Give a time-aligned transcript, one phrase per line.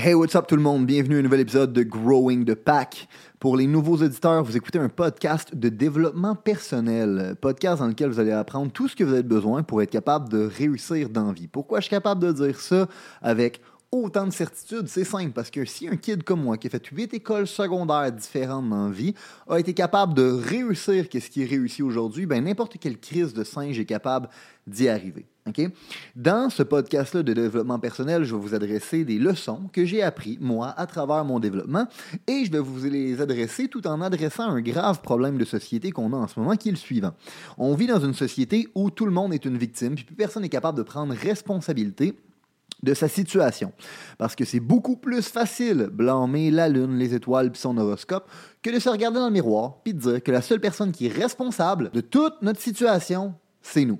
[0.00, 0.86] Hey, what's up tout le monde?
[0.86, 3.08] Bienvenue à un nouvel épisode de Growing the Pack.
[3.40, 7.34] Pour les nouveaux auditeurs, vous écoutez un podcast de développement personnel.
[7.40, 10.28] Podcast dans lequel vous allez apprendre tout ce que vous avez besoin pour être capable
[10.28, 11.48] de réussir dans vie.
[11.48, 12.86] Pourquoi je suis capable de dire ça?
[13.20, 16.70] Avec autant de certitude, c'est simple, parce que si un kid comme moi, qui a
[16.70, 19.14] fait huit écoles secondaires différentes dans vie,
[19.48, 23.42] a été capable de réussir qu'est-ce qui est réussi aujourd'hui, ben n'importe quelle crise de
[23.42, 24.28] singe est capable
[24.64, 25.26] d'y arriver.
[26.16, 30.38] Dans ce podcast-là de développement personnel, je vais vous adresser des leçons que j'ai apprises,
[30.40, 31.86] moi, à travers mon développement,
[32.26, 36.12] et je vais vous les adresser tout en adressant un grave problème de société qu'on
[36.12, 37.12] a en ce moment, qui est le suivant.
[37.56, 40.42] On vit dans une société où tout le monde est une victime, puis plus personne
[40.42, 42.14] n'est capable de prendre responsabilité
[42.82, 43.72] de sa situation.
[44.18, 48.30] Parce que c'est beaucoup plus facile blâmer la lune, les étoiles puis son horoscope
[48.62, 51.06] que de se regarder dans le miroir puis de dire que la seule personne qui
[51.06, 53.98] est responsable de toute notre situation, c'est nous.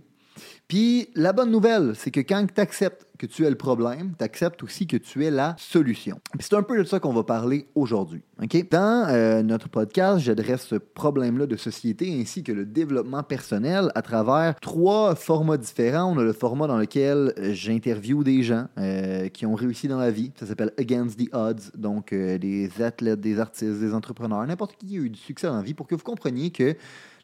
[0.69, 4.23] Puis la bonne nouvelle, c'est que quand tu acceptes que tu es le problème, tu
[4.23, 6.21] acceptes aussi que tu es la solution.
[6.39, 8.23] c'est un peu de ça qu'on va parler aujourd'hui.
[8.71, 14.03] Dans euh, notre podcast, j'adresse ce problème-là de société ainsi que le développement personnel à
[14.03, 16.13] travers trois formats différents.
[16.15, 20.11] On a le format dans lequel j'interviewe des gens euh, qui ont réussi dans la
[20.11, 20.33] vie.
[20.39, 24.97] Ça s'appelle Against the Odds, donc euh, des athlètes, des artistes, des entrepreneurs, n'importe qui
[24.97, 26.77] a eu du succès dans la vie pour que vous compreniez que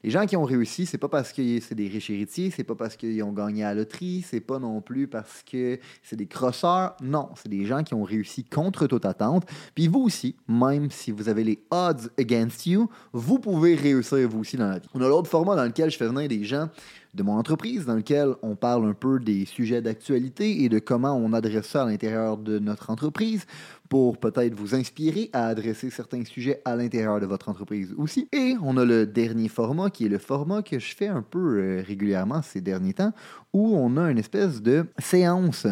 [0.04, 2.74] les gens qui ont réussi, c'est pas parce que c'est des riches héritiers, c'est pas
[2.74, 6.26] parce qu'ils ont gagné à la loterie, c'est pas non plus parce que c'est des
[6.26, 6.94] crosseurs.
[7.02, 9.46] Non, c'est des gens qui ont réussi contre toute attente.
[9.74, 14.40] Puis vous aussi, même si vous avez les odds against you, vous pouvez réussir vous
[14.40, 14.88] aussi dans la vie.
[14.92, 16.68] On a l'autre format dans lequel je fais venir des gens
[17.14, 21.16] de mon entreprise, dans lequel on parle un peu des sujets d'actualité et de comment
[21.16, 23.46] on adresse ça à l'intérieur de notre entreprise
[23.88, 28.28] pour peut-être vous inspirer à adresser certains sujets à l'intérieur de votre entreprise aussi.
[28.32, 31.58] Et on a le dernier format qui est le format que je fais un peu
[31.58, 33.12] euh, régulièrement ces derniers temps,
[33.52, 35.66] où on a une espèce de séance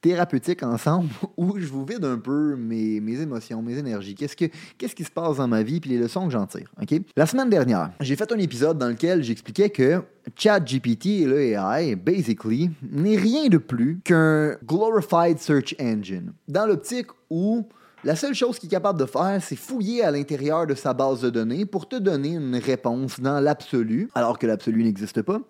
[0.00, 4.46] thérapeutique ensemble où je vous vide un peu mes, mes émotions, mes énergies, qu'est-ce, que,
[4.76, 6.70] qu'est-ce qui se passe dans ma vie, puis les leçons que j'en tire.
[6.80, 7.00] ok?
[7.16, 10.02] La semaine dernière, j'ai fait un épisode dans lequel j'expliquais que
[10.36, 16.32] ChatGPT et le AI, basically, n'est rien de plus qu'un glorified search engine.
[16.48, 17.66] Dans l'optique où
[18.04, 21.20] la seule chose qu'il est capable de faire, c'est fouiller à l'intérieur de sa base
[21.22, 25.40] de données pour te donner une réponse dans l'absolu, alors que l'absolu n'existe pas.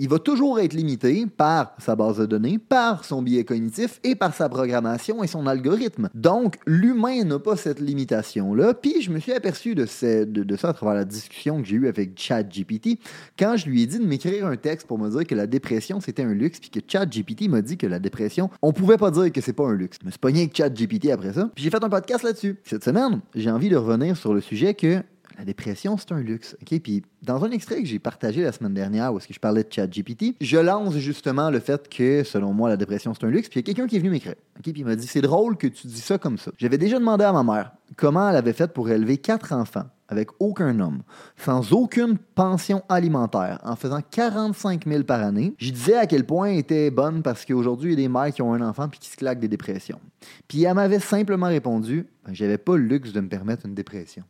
[0.00, 4.14] Il va toujours être limité par sa base de données, par son biais cognitif et
[4.14, 6.08] par sa programmation et son algorithme.
[6.14, 8.72] Donc, l'humain n'a pas cette limitation-là.
[8.72, 9.84] Puis, je me suis aperçu de,
[10.24, 12.98] de, ça à travers la discussion que j'ai eue avec ChatGPT
[13.38, 16.00] quand je lui ai dit de m'écrire un texte pour me dire que la dépression,
[16.00, 19.30] c'était un luxe, puis que ChatGPT m'a dit que la dépression, on pouvait pas dire
[19.30, 19.98] que c'est pas un luxe.
[20.00, 21.50] Je me suis pogné avec ChatGPT après ça.
[21.54, 22.56] Puis, j'ai fait un podcast là-dessus.
[22.64, 25.02] Cette semaine, j'ai envie de revenir sur le sujet que
[25.38, 26.56] la dépression, c'est un luxe.
[26.64, 30.36] Puis dans un extrait que j'ai partagé la semaine dernière où je parlais de ChatGPT,
[30.40, 33.48] je lance justement le fait que, selon moi, la dépression, c'est un luxe.
[33.48, 34.34] Puis il y a quelqu'un qui est venu m'écrire.
[34.62, 36.50] Puis il m'a dit C'est drôle que tu dis ça comme ça.
[36.58, 40.28] J'avais déjà demandé à ma mère comment elle avait fait pour élever quatre enfants avec
[40.40, 41.02] aucun homme,
[41.36, 45.54] sans aucune pension alimentaire, en faisant 45 000 par année.
[45.58, 48.32] Je disais à quel point elle était bonne parce qu'aujourd'hui, il y a des mères
[48.32, 50.00] qui ont un enfant puis qui se claquent des dépressions.
[50.48, 54.24] Puis elle m'avait simplement répondu ben, J'avais pas le luxe de me permettre une dépression.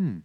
[0.00, 0.20] Hmm.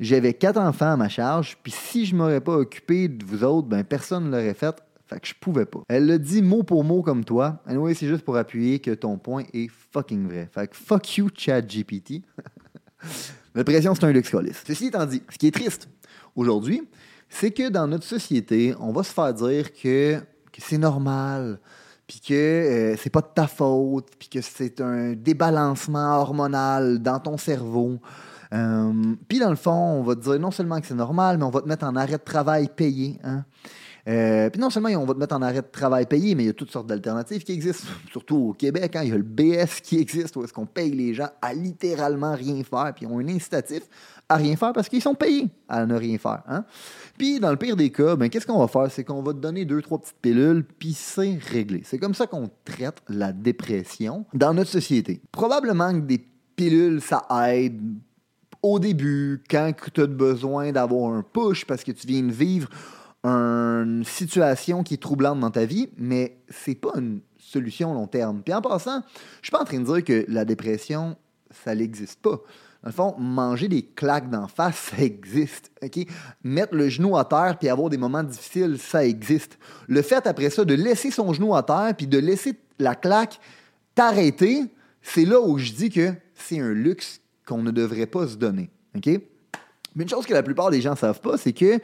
[0.00, 3.68] J'avais quatre enfants à ma charge, puis si je m'aurais pas occupé de vous autres,
[3.68, 4.74] ben personne ne l'aurait fait.
[5.06, 5.80] Fait que je pouvais pas.
[5.88, 7.60] Elle le dit mot pour mot comme toi.
[7.66, 10.48] Anyway, c'est juste pour appuyer que ton point est fucking vrai.
[10.50, 12.22] Fait que fuck you, chat GPT.
[13.54, 14.34] La pression, c'est un luxe
[14.66, 15.88] Ceci étant dit, ce qui est triste
[16.34, 16.88] aujourd'hui,
[17.28, 20.18] c'est que dans notre société, on va se faire dire que,
[20.50, 21.60] que c'est normal,
[22.06, 27.18] puis que euh, c'est pas de ta faute, puis que c'est un débalancement hormonal dans
[27.18, 28.00] ton cerveau.
[28.52, 28.92] Euh,
[29.28, 31.50] puis dans le fond, on va te dire non seulement que c'est normal, mais on
[31.50, 33.18] va te mettre en arrêt de travail payé.
[33.22, 33.44] Hein?
[34.08, 36.46] Euh, puis non seulement on va te mettre en arrêt de travail payé, mais il
[36.46, 38.96] y a toutes sortes d'alternatives qui existent, surtout au Québec.
[38.96, 41.52] Hein, il y a le BS qui existe, où est-ce qu'on paye les gens à
[41.54, 43.82] littéralement rien faire, puis ils ont un incitatif
[44.28, 46.42] à rien faire parce qu'ils sont payés à ne rien faire.
[46.48, 46.64] Hein?
[47.18, 48.90] Puis dans le pire des cas, ben, qu'est-ce qu'on va faire?
[48.90, 51.82] C'est qu'on va te donner deux, trois petites pilules, puis c'est réglé.
[51.84, 55.20] C'est comme ça qu'on traite la dépression dans notre société.
[55.32, 56.24] Probablement que des
[56.56, 57.80] pilules, ça aide
[58.62, 62.68] au début, quand tu as besoin d'avoir un push parce que tu viens de vivre
[63.24, 68.42] une situation qui est troublante dans ta vie, mais c'est pas une solution long terme.
[68.42, 69.02] Puis en passant,
[69.40, 71.16] je suis pas en train de dire que la dépression,
[71.50, 72.40] ça n'existe pas.
[72.82, 75.70] Dans le fond, manger des claques d'en face, ça existe.
[76.42, 79.58] Mettre le genou à terre puis avoir des moments difficiles, ça existe.
[79.86, 83.38] Le fait après ça de laisser son genou à terre puis de laisser la claque
[83.94, 84.64] t'arrêter,
[85.02, 87.20] c'est là où je dis que c'est un luxe
[87.50, 88.70] qu'on ne devrait pas se donner.
[88.94, 91.80] Mais une chose que la plupart des gens ne savent pas, c'est que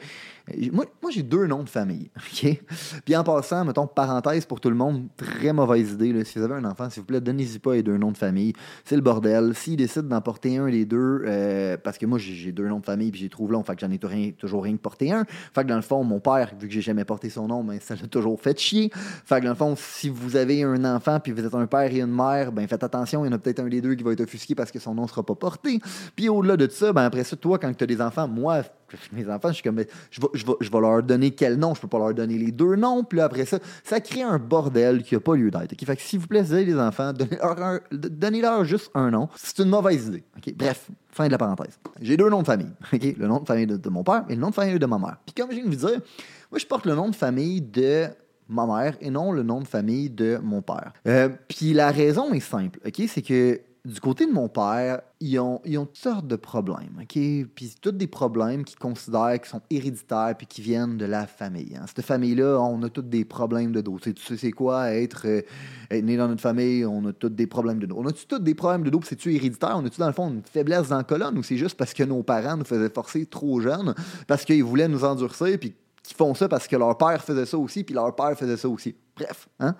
[0.71, 2.09] moi, j'ai deux noms de famille.
[3.05, 6.23] Puis en passant, mettons, parenthèse pour tout le monde, très mauvaise idée.
[6.23, 8.53] Si vous avez un enfant, s'il vous plaît, donnez-y pas les deux noms de famille.
[8.85, 9.53] C'est le bordel.
[9.55, 12.85] S'il décide d'en porter un des deux, euh, parce que moi, j'ai deux noms de
[12.85, 15.25] famille, puis j'ai trouvé long, fait que j'en ai toujours rien que porté un.
[15.53, 17.79] Fait que dans le fond, mon père, vu que j'ai jamais porté son nom, ben,
[17.81, 18.89] ça l'a toujours fait chier.
[18.93, 21.91] Fait que dans le fond, si vous avez un enfant, puis vous êtes un père
[21.91, 24.03] et une mère, ben faites attention, il y en a peut-être un des deux qui
[24.03, 25.79] va être offusqué parce que son nom sera pas porté.
[26.15, 28.63] Puis au-delà de ça, ben après ça, toi, quand tu as des enfants, moi,
[29.11, 31.73] mes enfants, je suis comme, je vais, je, vais, je vais, leur donner quel nom,
[31.75, 34.39] je peux pas leur donner les deux noms, puis là, après ça, ça crée un
[34.39, 35.73] bordel qui n'a pas lieu d'être.
[35.85, 37.13] Fait que s'il vous plaît, les enfants,
[37.91, 39.29] donnez-leur, juste un nom.
[39.35, 40.23] C'est une mauvaise idée.
[40.55, 41.79] Bref, fin de la parenthèse.
[42.01, 42.71] J'ai deux noms de famille.
[42.91, 44.97] Le nom de famille de, de, mon père et le nom de famille de ma
[44.97, 45.17] mère.
[45.25, 45.99] Puis comme je viens de vous dire,
[46.51, 48.07] moi, je porte le nom de famille de
[48.49, 50.93] ma mère et non le nom de famille de mon père.
[51.07, 53.01] Euh, puis la raison est simple, OK?
[53.07, 56.99] C'est que du côté de mon père, ils ont, ils ont toutes sortes de problèmes,
[56.99, 57.13] OK?
[57.55, 61.73] Puis tous des problèmes qu'ils considèrent qui sont héréditaires puis qui viennent de la famille.
[61.73, 61.85] Hein.
[61.87, 63.97] Cette famille-là, on a tous des problèmes de dos.
[63.97, 65.41] Tu sais, c'est quoi être, euh,
[66.01, 66.85] né dans notre famille?
[66.85, 67.95] On a tous des problèmes de dos.
[67.97, 68.99] On a tous des problèmes de dos?
[69.05, 69.77] C'est-tu héréditaire?
[69.77, 72.03] On a-tu dans le fond une faiblesse dans la colonne ou c'est juste parce que
[72.03, 73.95] nos parents nous faisaient forcer trop jeunes,
[74.27, 75.73] parce qu'ils voulaient nous endurcir puis
[76.07, 78.69] qui font ça parce que leur père faisait ça aussi, puis leur père faisait ça
[78.69, 78.95] aussi.
[79.15, 79.49] Bref.
[79.59, 79.75] Hein?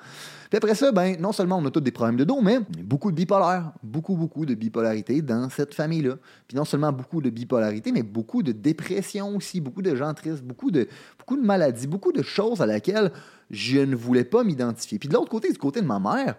[0.50, 3.12] Puis après ça, ben, non seulement on a tous des problèmes de dos, mais beaucoup
[3.12, 3.72] de bipolaire.
[3.84, 6.16] Beaucoup, beaucoup de bipolarité dans cette famille-là.
[6.48, 10.44] Puis non seulement beaucoup de bipolarité, mais beaucoup de dépression aussi, beaucoup de gens tristes,
[10.44, 10.88] beaucoup de,
[11.18, 13.12] beaucoup de maladies, beaucoup de choses à laquelle
[13.50, 15.00] je ne voulais pas m'identifier.
[15.00, 16.36] Puis de l'autre côté, du côté de ma mère,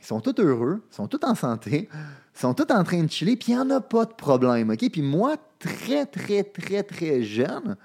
[0.00, 3.10] ils sont tous heureux, ils sont tous en santé, ils sont tous en train de
[3.10, 4.74] chiller, puis il n'y en a pas de problème.
[4.76, 7.76] Puis moi, très, très, très, très jeune,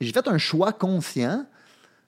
[0.00, 1.44] j'ai fait un choix conscient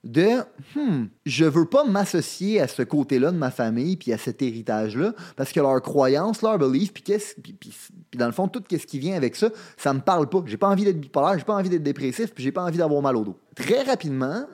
[0.03, 0.39] de
[0.75, 5.13] hmm, je veux pas m'associer à ce côté-là de ma famille puis à cet héritage-là
[5.35, 7.71] parce que leur croyance, leur belief, puis, puis, puis,
[8.17, 10.43] dans le fond tout ce qui vient avec ça, ça me parle pas.
[10.45, 13.01] J'ai pas envie d'être bipolaire, j'ai pas envie d'être dépressif, puis j'ai pas envie d'avoir
[13.01, 13.37] mal au dos.
[13.55, 14.45] Très rapidement,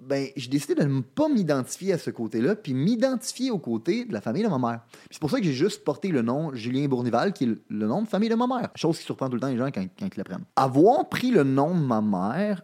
[0.00, 4.12] ben, j'ai décidé de ne pas m'identifier à ce côté-là, puis m'identifier au côté de
[4.12, 4.80] la famille de ma mère.
[5.10, 8.02] C'est pour ça que j'ai juste porté le nom Julien Bournival, qui est le nom
[8.02, 8.70] de famille de ma mère.
[8.74, 10.44] Chose qui surprend tout le temps les gens quand, quand ils l'apprennent.
[10.56, 12.62] Avoir pris le nom de ma mère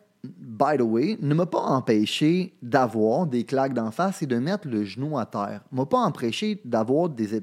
[0.61, 4.69] by the way, ne m'a pas empêché d'avoir des claques d'en face et de mettre
[4.69, 5.63] le genou à terre.
[5.73, 7.35] M'a pas empêché d'avoir des,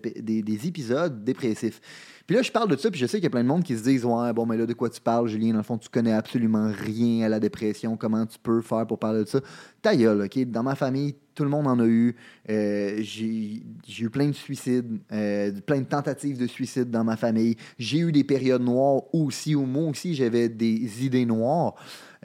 [0.67, 1.81] épisodes dépressifs.
[2.27, 3.63] Puis là, je parle de ça, puis je sais qu'il y a plein de monde
[3.63, 5.51] qui se disent Ouais, bon, mais là, de quoi tu parles, Julien?
[5.51, 7.95] Dans le fond, tu connais absolument rien à la dépression.
[7.95, 9.39] Comment tu peux faire pour parler de ça?
[9.81, 10.37] Ta gueule, OK?
[10.51, 12.15] Dans ma famille, tout le monde en a eu.
[12.49, 13.63] Euh, j'ai
[13.99, 17.55] eu plein de suicides, euh, plein de tentatives de suicide dans ma famille.
[17.79, 21.75] J'ai eu des périodes noires aussi, où moi aussi, j'avais des idées noires.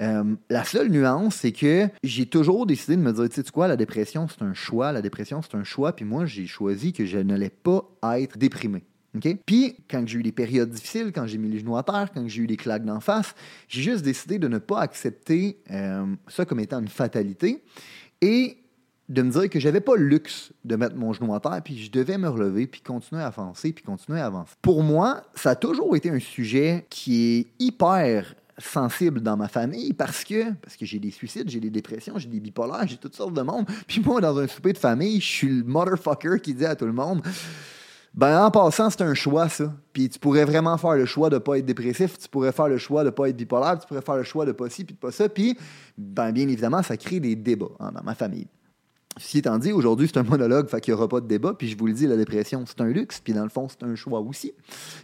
[0.00, 3.68] Euh, la seule nuance, c'est que j'ai toujours décidé de me dire, tu sais quoi,
[3.68, 7.04] la dépression, c'est un choix, la dépression, c'est un choix, puis moi, j'ai choisi que
[7.04, 7.84] je n'allais pas
[8.16, 8.84] être déprimé.
[9.44, 12.26] Puis, quand j'ai eu des périodes difficiles, quand j'ai mis les genoux à terre, quand
[12.26, 13.34] j'ai eu des claques d'en face,
[13.68, 17.62] j'ai juste décidé de ne pas accepter euh, ça comme étant une fatalité
[18.22, 18.56] et
[19.08, 21.76] de me dire que j'avais pas le luxe de mettre mon genou à terre, puis
[21.76, 24.54] je devais me relever, puis continuer à avancer, puis continuer à avancer.
[24.62, 29.92] Pour moi, ça a toujours été un sujet qui est hyper sensible dans ma famille
[29.92, 33.16] parce que parce que j'ai des suicides, j'ai des dépressions, j'ai des bipolaires, j'ai toutes
[33.16, 33.66] sortes de monde.
[33.86, 36.86] Puis moi, dans un souper de famille, je suis le motherfucker qui dit à tout
[36.86, 37.22] le monde
[38.14, 39.72] ben, en passant, c'est un choix, ça.
[39.92, 42.68] Puis tu pourrais vraiment faire le choix de ne pas être dépressif, tu pourrais faire
[42.68, 44.94] le choix de pas être bipolaire, tu pourrais faire le choix de pas ci, puis
[44.94, 45.28] de pas ça.
[45.28, 45.56] Puis,
[45.96, 48.48] ben, bien évidemment, ça crée des débats hein, dans ma famille.
[49.18, 51.54] Ceci étant dit, aujourd'hui, c'est un monologue, fait qu'il n'y aura pas de débat.
[51.54, 53.20] Puis je vous le dis, la dépression, c'est un luxe.
[53.20, 54.52] Puis dans le fond, c'est un choix aussi.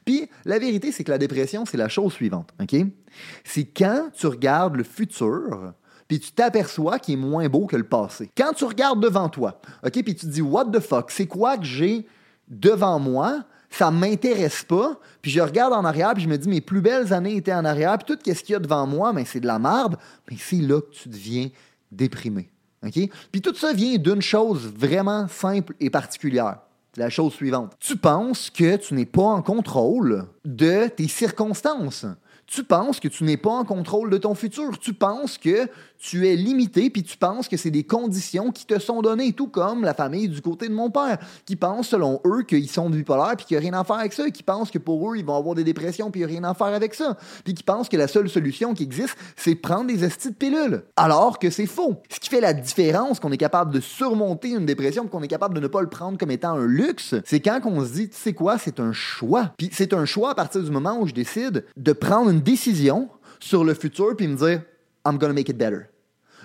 [0.05, 2.51] Puis la vérité, c'est que la dépression, c'est la chose suivante.
[2.61, 2.75] OK?
[3.45, 5.75] C'est quand tu regardes le futur,
[6.09, 8.31] puis tu t'aperçois qu'il est moins beau que le passé.
[8.35, 9.93] Quand tu regardes devant toi, OK?
[9.93, 11.11] Puis tu te dis, what the fuck?
[11.11, 12.07] C'est quoi que j'ai
[12.49, 16.63] devant moi, ça m'intéresse pas, puis je regarde en arrière, puis je me dis, mes
[16.63, 19.27] plus belles années étaient en arrière, puis tout ce qu'il y a devant moi, mais
[19.27, 19.99] c'est de la merde,
[20.31, 21.51] mais c'est là que tu deviens
[21.93, 22.51] déprimé.
[22.85, 23.11] OK?
[23.33, 26.59] Puis tout ça vient d'une chose vraiment simple et particulière.
[26.97, 27.73] La chose suivante.
[27.79, 32.07] Tu penses que tu n'es pas en contrôle de tes circonstances.
[32.47, 34.79] Tu penses que tu n'es pas en contrôle de ton futur.
[34.79, 35.69] Tu penses que
[35.99, 39.49] tu es limité puis tu penses que c'est des conditions qui te sont données, tout
[39.49, 43.35] comme la famille du côté de mon père, qui pense selon eux qu'ils sont bipolaires
[43.37, 45.25] puis qu'il n'y a rien à faire avec ça, qui pensent que pour eux, ils
[45.25, 47.63] vont avoir des dépressions puis il n'y a rien à faire avec ça, puis qui
[47.63, 51.51] pensent que la seule solution qui existe, c'est prendre des estis de pilules, alors que
[51.51, 52.01] c'est faux.
[52.11, 55.55] Ce qui fait la différence qu'on est capable de surmonter une dépression, qu'on est capable
[55.55, 58.17] de ne pas le prendre comme étant un luxe, c'est quand on se dit, tu
[58.17, 59.53] sais quoi, c'est un choix.
[59.57, 63.09] Puis c'est un choix à partir du moment où je décide de prendre une décision
[63.41, 64.63] sur le futur puis me dire,
[65.07, 65.87] I'm gonna make it better.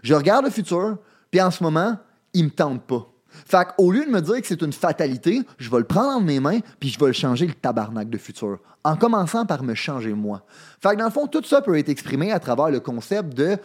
[0.04, 0.98] Je regarde le futur,
[1.32, 1.98] puis en ce moment,
[2.34, 3.08] il me tente pas.
[3.46, 6.22] Fait qu'au lieu de me dire que c'est une fatalité, je vais le prendre dans
[6.22, 8.60] mes mains, puis je vais le changer le tabarnak de futur.
[8.84, 10.46] En commençant par me changer moi.
[10.82, 13.58] Fait que dans le fond, tout ça peut être exprimé à travers le concept de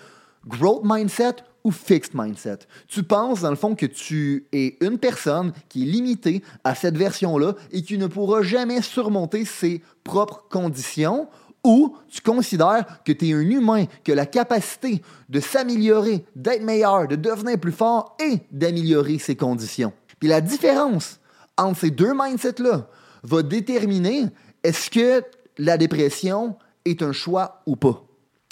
[0.47, 2.61] growth mindset ou fixed mindset.
[2.87, 6.97] Tu penses, dans le fond, que tu es une personne qui est limitée à cette
[6.97, 11.28] version-là et qui ne pourra jamais surmonter ses propres conditions
[11.64, 16.62] ou tu considères que tu es un humain qui a la capacité de s'améliorer, d'être
[16.62, 19.92] meilleur, de devenir plus fort et d'améliorer ses conditions.
[20.18, 21.20] Puis la différence
[21.56, 22.88] entre ces deux mindsets-là
[23.22, 24.26] va déterminer
[24.62, 25.24] est-ce que
[25.58, 28.04] la dépression est un choix ou pas.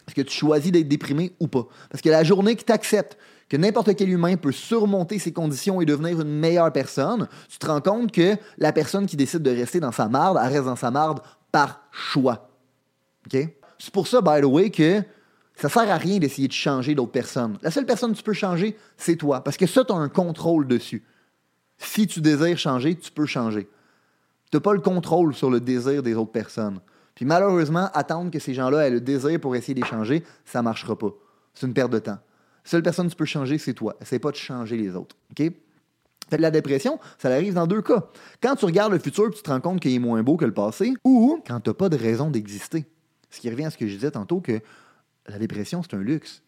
[0.06, 1.66] Est-ce que tu choisis d'être déprimé ou pas?
[1.90, 3.16] Parce que la journée que tu acceptes
[3.48, 7.66] que n'importe quel humain peut surmonter ses conditions et devenir une meilleure personne, tu te
[7.66, 10.76] rends compte que la personne qui décide de rester dans sa marde, elle reste dans
[10.76, 11.20] sa marde
[11.52, 12.48] par choix.
[13.30, 15.02] C'est pour ça, by the way, que
[15.54, 17.58] ça sert à rien d'essayer de changer d'autres personnes.
[17.62, 19.42] La seule personne que tu peux changer, c'est toi.
[19.42, 21.04] Parce que ça, tu as un contrôle dessus.
[21.78, 23.68] Si tu désires changer, tu peux changer.
[24.50, 26.80] Tu n'as pas le contrôle sur le désir des autres personnes.
[27.14, 30.58] Puis malheureusement, attendre que ces gens-là aient le désir pour essayer de les changer, ça
[30.58, 31.10] ne marchera pas.
[31.54, 32.12] C'est une perte de temps.
[32.12, 33.96] La seule personne que tu peux changer, c'est toi.
[34.00, 35.16] Essaye pas de changer les autres.
[35.30, 35.50] OK?
[36.28, 38.08] Fait la dépression, ça arrive dans deux cas.
[38.42, 40.52] Quand tu regardes le futur tu te rends compte qu'il est moins beau que le
[40.52, 42.84] passé, ou quand tu n'as pas de raison d'exister.
[43.36, 44.60] Ce qui revient à ce que je disais tantôt, que
[45.28, 46.42] la dépression, c'est un luxe.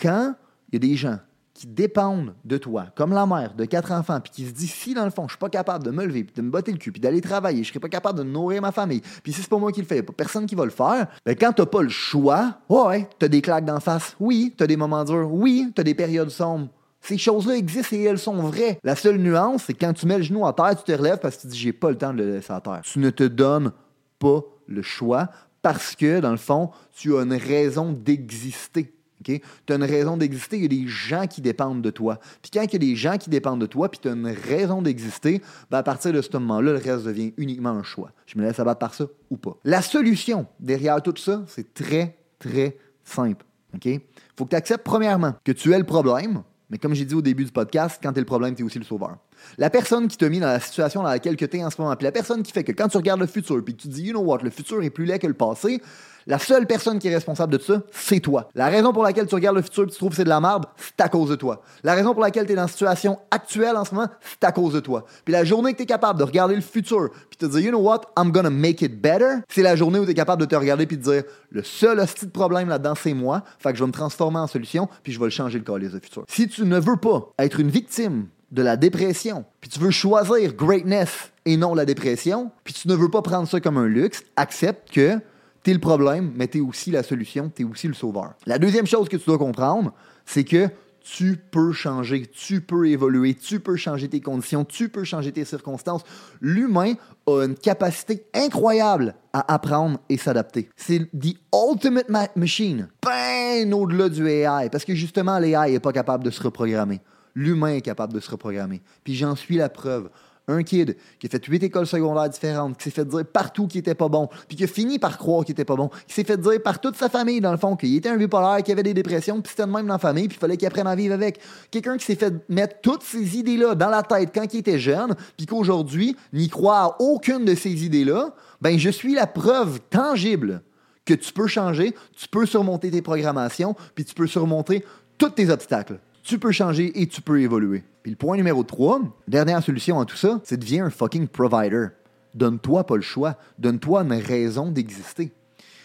[0.00, 0.34] Quand
[0.68, 1.18] il y a des gens
[1.54, 4.94] qui dépendent de toi, comme la mère de quatre enfants, puis qui se dit si
[4.94, 6.78] dans le fond je suis pas capable de me lever, puis de me botter le
[6.78, 9.48] cul, puis d'aller travailler, je serai pas capable de nourrir ma famille, puis si c'est
[9.48, 11.82] pas moi qui le fais, pas personne qui va le faire, ben quand t'as pas
[11.82, 15.84] le choix, ouais, t'as des claques d'en face, oui, t'as des moments durs, oui, t'as
[15.84, 16.68] des périodes sombres.
[17.00, 18.78] Ces choses-là existent et elles sont vraies.
[18.82, 21.36] La seule nuance, c'est quand tu mets le genou à terre, tu te relèves parce
[21.36, 22.80] que tu dis j'ai pas le temps de le laisser à terre.
[22.82, 23.72] Tu ne te donnes
[24.18, 25.28] pas le choix
[25.64, 28.94] parce que, dans le fond, tu as une raison d'exister.
[29.24, 29.40] Tu
[29.70, 32.20] as une raison d'exister, il y a des gens qui dépendent de toi.
[32.42, 34.26] Puis quand il y a des gens qui dépendent de toi, puis tu as une
[34.26, 35.40] raison d'exister,
[35.70, 38.12] ben à partir de ce moment-là, le reste devient uniquement un choix.
[38.26, 39.56] Je me laisse abattre par ça ou pas.
[39.64, 43.46] La solution derrière tout ça, c'est très, très simple.
[43.82, 44.00] Il
[44.36, 47.22] faut que tu acceptes, premièrement, que tu es le problème, mais comme j'ai dit au
[47.22, 49.18] début du podcast, quand tu es le problème, tu es aussi le sauveur.
[49.58, 51.94] La personne qui t'a mis dans la situation dans laquelle tu es en ce moment,
[51.94, 54.04] puis la personne qui fait que quand tu regardes le futur, puis que tu dis,
[54.04, 55.80] you know what, le futur est plus laid que le passé,
[56.26, 58.48] la seule personne qui est responsable de ça, c'est toi.
[58.54, 60.40] La raison pour laquelle tu regardes le futur et tu trouves que c'est de la
[60.40, 61.62] merde, c'est à cause de toi.
[61.82, 64.52] La raison pour laquelle tu es dans la situation actuelle en ce moment, c'est à
[64.52, 65.04] cause de toi.
[65.24, 67.70] Puis la journée que tu es capable de regarder le futur puis te dire, you
[67.70, 70.46] know what, I'm gonna make it better, c'est la journée où tu es capable de
[70.46, 73.42] te regarder puis de dire, le seul hostie de problème là-dedans, c'est moi.
[73.58, 75.92] Fait que je vais me transformer en solution puis je vais le changer le calice
[75.92, 76.24] de futur.
[76.28, 80.54] Si tu ne veux pas être une victime de la dépression, puis tu veux choisir
[80.54, 84.22] greatness et non la dépression, puis tu ne veux pas prendre ça comme un luxe,
[84.36, 85.18] accepte que
[85.64, 88.34] tu es le problème, mais tu es aussi la solution, tu es aussi le sauveur.
[88.46, 89.92] La deuxième chose que tu dois comprendre,
[90.26, 90.68] c'est que
[91.00, 95.44] tu peux changer, tu peux évoluer, tu peux changer tes conditions, tu peux changer tes
[95.44, 96.02] circonstances.
[96.40, 96.94] L'humain
[97.26, 100.70] a une capacité incroyable à apprendre et s'adapter.
[100.76, 106.24] C'est the ultimate machine, bien au-delà du AI, parce que justement, l'AI n'est pas capable
[106.24, 107.00] de se reprogrammer
[107.34, 108.82] l'humain est capable de se reprogrammer.
[109.02, 110.10] Puis j'en suis la preuve.
[110.46, 113.78] Un kid qui a fait huit écoles secondaires différentes, qui s'est fait dire partout qu'il
[113.78, 116.24] était pas bon, puis qui a fini par croire qu'il était pas bon, qui s'est
[116.24, 118.82] fait dire par toute sa famille, dans le fond, qu'il était un bipolaire, qu'il avait
[118.82, 120.94] des dépressions, puis c'était de même dans la famille, puis il fallait qu'il apprenne à
[120.94, 121.40] vivre avec.
[121.70, 125.14] Quelqu'un qui s'est fait mettre toutes ces idées-là dans la tête quand il était jeune,
[125.36, 130.62] puis qu'aujourd'hui, n'y croit à aucune de ces idées-là, ben je suis la preuve tangible
[131.06, 134.84] que tu peux changer, tu peux surmonter tes programmations, puis tu peux surmonter
[135.16, 137.84] tous tes obstacles tu peux changer et tu peux évoluer.
[138.02, 141.88] Puis le point numéro 3, dernière solution à tout ça, c'est deviens un fucking provider.
[142.34, 143.36] Donne-toi pas le choix.
[143.58, 145.32] Donne-toi une raison d'exister.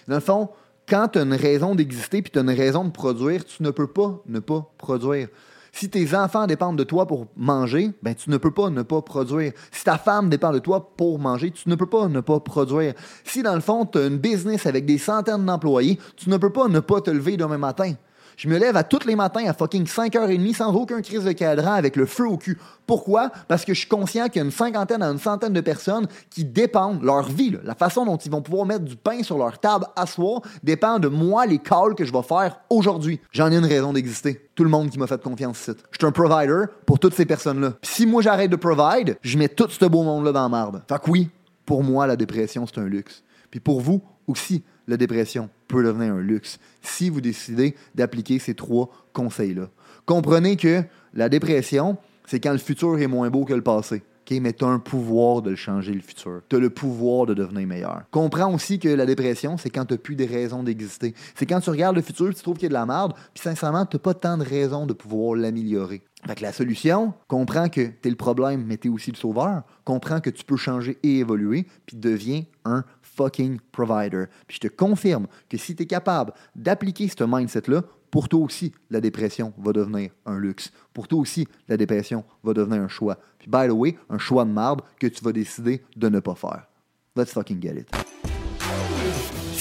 [0.08, 0.50] Dans le fond,
[0.88, 3.70] quand tu as une raison d'exister puis tu as une raison de produire, tu ne
[3.70, 5.28] peux pas ne pas produire.
[5.72, 9.02] Si tes enfants dépendent de toi pour manger, ben tu ne peux pas ne pas
[9.02, 9.52] produire.
[9.72, 12.94] Si ta femme dépend de toi pour manger, tu ne peux pas ne pas produire.
[13.24, 16.50] Si dans le fond, tu as une business avec des centaines d'employés, tu ne peux
[16.50, 17.94] pas ne pas te lever demain matin.
[18.40, 21.74] Je me lève à tous les matins à fucking 5h30 sans aucun crise de cadran
[21.74, 22.58] avec le feu au cul.
[22.88, 23.32] Pourquoi?
[23.50, 26.08] Parce que je suis conscient qu'il y a une cinquantaine à une centaine de personnes
[26.30, 29.60] qui dépendent, leur vie, la façon dont ils vont pouvoir mettre du pain sur leur
[29.60, 33.20] table à soir, dépend de moi, les calls que je vais faire aujourd'hui.
[33.34, 34.50] J'en ai une raison d'exister.
[34.56, 35.72] Tout le monde qui m'a fait confiance ici.
[35.92, 37.74] Je suis un provider pour toutes ces personnes-là.
[37.84, 40.82] Si moi j'arrête de provide, je mets tout ce beau monde-là dans la marde.
[40.88, 41.30] Fait que oui,
[41.66, 43.22] pour moi, la dépression, c'est un luxe.
[43.52, 48.56] Puis pour vous aussi, la dépression peut devenir un luxe si vous décidez d'appliquer ces
[48.56, 49.70] trois conseils-là.
[50.06, 54.02] Comprenez que la dépression, c'est quand le futur est moins beau que le passé.
[54.32, 56.42] mais tu as un pouvoir de changer, le futur.
[56.50, 58.04] Tu as le pouvoir de devenir meilleur.
[58.10, 61.14] Comprends aussi que la dépression, c'est quand tu n'as plus de raisons d'exister.
[61.36, 63.44] C'est quand tu regardes le futur, tu trouves qu'il y a de la merde, puis
[63.44, 66.02] sincèrement, tu n'as pas tant de raisons de pouvoir l'améliorer.
[66.28, 69.64] Fait la solution, comprends que tu es le problème, mais tu es aussi le sauveur.
[69.86, 72.84] Comprends que tu peux changer et évoluer, puis deviens un
[73.72, 74.26] provider.
[74.48, 78.74] Puis je te confirme que si tu es capable d'appliquer ce mindset-là, pour toi aussi,
[78.90, 80.72] la dépression va devenir un luxe.
[80.94, 83.18] Pour toi aussi, la dépression va devenir un choix.
[83.38, 86.36] Puis, by the way, un choix de marbre que tu vas décider de ne pas
[86.36, 86.66] faire.
[87.16, 88.29] Let's fucking get it.